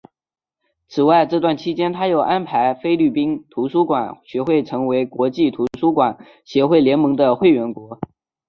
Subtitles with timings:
[0.87, 7.99] 此外这段期间他又安排菲律宾图书馆学会成为国际图书馆协会联盟的会员国。